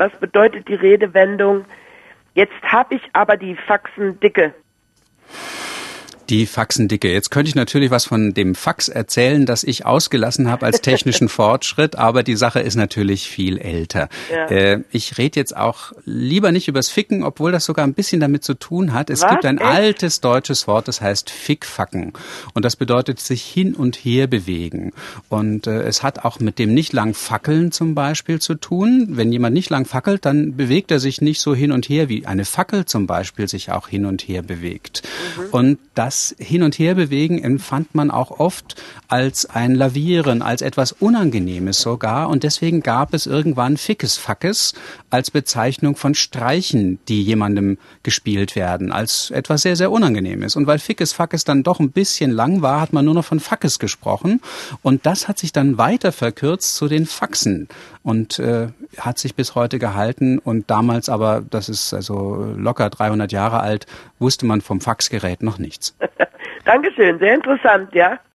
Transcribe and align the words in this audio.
was 0.00 0.10
bedeutet 0.18 0.66
die 0.66 0.74
Redewendung, 0.74 1.66
jetzt 2.34 2.62
habe 2.62 2.94
ich 2.94 3.02
aber 3.12 3.36
die 3.36 3.54
Faxen 3.54 4.18
dicke. 4.18 4.54
Die 6.30 6.46
Faxendicke. 6.46 7.12
Jetzt 7.12 7.32
könnte 7.32 7.48
ich 7.48 7.56
natürlich 7.56 7.90
was 7.90 8.04
von 8.04 8.34
dem 8.34 8.54
Fax 8.54 8.88
erzählen, 8.88 9.46
das 9.46 9.64
ich 9.64 9.84
ausgelassen 9.84 10.48
habe 10.48 10.64
als 10.64 10.80
technischen 10.80 11.28
Fortschritt, 11.40 11.96
aber 11.96 12.22
die 12.22 12.36
Sache 12.36 12.60
ist 12.60 12.76
natürlich 12.76 13.28
viel 13.28 13.58
älter. 13.58 14.08
Ja. 14.32 14.46
Äh, 14.46 14.84
ich 14.92 15.18
rede 15.18 15.40
jetzt 15.40 15.56
auch 15.56 15.90
lieber 16.04 16.52
nicht 16.52 16.68
übers 16.68 16.88
Ficken, 16.88 17.24
obwohl 17.24 17.50
das 17.50 17.64
sogar 17.64 17.84
ein 17.84 17.94
bisschen 17.94 18.20
damit 18.20 18.44
zu 18.44 18.54
tun 18.54 18.92
hat. 18.92 19.10
Es 19.10 19.22
was? 19.22 19.30
gibt 19.30 19.44
ein 19.44 19.58
Echt? 19.58 19.66
altes 19.66 20.20
deutsches 20.20 20.68
Wort, 20.68 20.86
das 20.86 21.00
heißt 21.00 21.30
Fickfacken. 21.30 22.12
Und 22.54 22.64
das 22.64 22.76
bedeutet 22.76 23.18
sich 23.18 23.42
hin 23.42 23.74
und 23.74 23.96
her 23.96 24.28
bewegen. 24.28 24.92
Und 25.28 25.66
äh, 25.66 25.82
es 25.82 26.04
hat 26.04 26.24
auch 26.24 26.38
mit 26.38 26.60
dem 26.60 26.74
nicht 26.74 26.92
lang 26.92 27.14
fackeln 27.14 27.72
zum 27.72 27.96
Beispiel 27.96 28.40
zu 28.40 28.54
tun. 28.54 29.08
Wenn 29.10 29.32
jemand 29.32 29.54
nicht 29.54 29.68
lang 29.68 29.84
fackelt, 29.84 30.24
dann 30.24 30.56
bewegt 30.56 30.92
er 30.92 31.00
sich 31.00 31.20
nicht 31.20 31.40
so 31.40 31.56
hin 31.56 31.72
und 31.72 31.88
her, 31.88 32.08
wie 32.08 32.24
eine 32.24 32.44
Fackel 32.44 32.84
zum 32.84 33.08
Beispiel 33.08 33.48
sich 33.48 33.72
auch 33.72 33.88
hin 33.88 34.06
und 34.06 34.22
her 34.22 34.42
bewegt. 34.42 35.02
Mhm. 35.36 35.42
Und 35.50 35.78
das 35.96 36.19
Hin- 36.38 36.62
und 36.62 36.78
Herbewegen 36.78 37.42
empfand 37.42 37.94
man 37.94 38.10
auch 38.10 38.38
oft 38.38 38.80
als 39.08 39.46
ein 39.46 39.74
Lavieren, 39.74 40.42
als 40.42 40.62
etwas 40.62 40.92
Unangenehmes 40.92 41.80
sogar. 41.80 42.28
Und 42.28 42.42
deswegen 42.42 42.80
gab 42.80 43.14
es 43.14 43.26
irgendwann 43.26 43.76
Fickes 43.76 44.16
Fackes 44.16 44.74
als 45.10 45.30
Bezeichnung 45.30 45.96
von 45.96 46.14
Streichen, 46.14 46.98
die 47.08 47.22
jemandem 47.22 47.78
gespielt 48.02 48.56
werden, 48.56 48.92
als 48.92 49.30
etwas 49.30 49.62
sehr, 49.62 49.76
sehr 49.76 49.90
Unangenehmes. 49.90 50.56
Und 50.56 50.66
weil 50.66 50.78
Fickes 50.78 51.12
Fackes 51.12 51.44
dann 51.44 51.62
doch 51.62 51.80
ein 51.80 51.90
bisschen 51.90 52.30
lang 52.30 52.62
war, 52.62 52.80
hat 52.80 52.92
man 52.92 53.04
nur 53.04 53.14
noch 53.14 53.24
von 53.24 53.40
Fackes 53.40 53.78
gesprochen. 53.78 54.40
Und 54.82 55.06
das 55.06 55.28
hat 55.28 55.38
sich 55.38 55.52
dann 55.52 55.78
weiter 55.78 56.12
verkürzt 56.12 56.76
zu 56.76 56.88
den 56.88 57.06
Faxen 57.06 57.68
und 58.02 58.38
äh, 58.38 58.68
hat 58.98 59.18
sich 59.18 59.34
bis 59.34 59.54
heute 59.54 59.78
gehalten. 59.78 60.38
Und 60.38 60.70
damals 60.70 61.08
aber, 61.08 61.42
das 61.48 61.68
ist 61.68 61.92
also 61.92 62.54
locker 62.56 62.88
300 62.90 63.32
Jahre 63.32 63.60
alt, 63.60 63.86
wusste 64.18 64.46
man 64.46 64.60
vom 64.60 64.80
Faxgerät 64.80 65.42
noch 65.42 65.58
nichts. 65.58 65.96
Dankeschön, 66.64 67.18
sehr 67.18 67.34
interessant, 67.34 67.92
ja. 67.94 68.20